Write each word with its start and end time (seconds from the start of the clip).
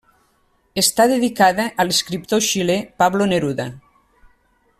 Està 0.81 1.05
dedicada 1.11 1.67
a 1.83 1.87
l'escriptor 1.89 2.43
xilè 2.49 2.79
Pablo 3.03 3.29
Neruda. 3.35 3.73